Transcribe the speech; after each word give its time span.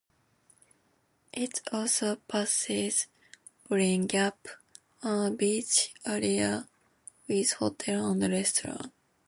It 1.31 1.61
also 1.71 2.15
passes 2.15 3.05
Birling 3.69 4.07
Gap, 4.07 4.47
a 5.03 5.29
beach 5.29 5.93
area 6.03 6.67
with 7.27 7.51
hotel 7.53 8.09
and 8.09 8.21
restaurant. 8.33 8.91